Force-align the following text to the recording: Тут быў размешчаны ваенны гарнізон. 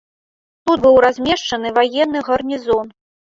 Тут 0.69 0.77
быў 0.85 0.95
размешчаны 1.05 1.73
ваенны 1.77 2.19
гарнізон. 2.31 2.87